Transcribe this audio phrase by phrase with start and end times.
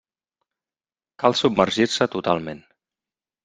[1.25, 2.69] Cal submergir-se totalment.